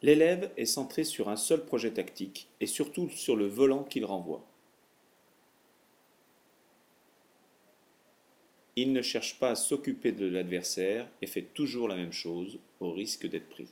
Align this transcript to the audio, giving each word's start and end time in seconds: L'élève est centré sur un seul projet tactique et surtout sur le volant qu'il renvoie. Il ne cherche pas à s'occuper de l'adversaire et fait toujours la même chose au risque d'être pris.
L'élève 0.00 0.52
est 0.56 0.66
centré 0.66 1.02
sur 1.02 1.28
un 1.28 1.36
seul 1.36 1.64
projet 1.64 1.90
tactique 1.90 2.48
et 2.60 2.66
surtout 2.66 3.08
sur 3.10 3.34
le 3.34 3.46
volant 3.46 3.82
qu'il 3.82 4.04
renvoie. 4.04 4.44
Il 8.76 8.92
ne 8.92 9.02
cherche 9.02 9.40
pas 9.40 9.50
à 9.50 9.56
s'occuper 9.56 10.12
de 10.12 10.26
l'adversaire 10.26 11.08
et 11.20 11.26
fait 11.26 11.42
toujours 11.42 11.88
la 11.88 11.96
même 11.96 12.12
chose 12.12 12.60
au 12.78 12.92
risque 12.92 13.26
d'être 13.26 13.48
pris. 13.48 13.66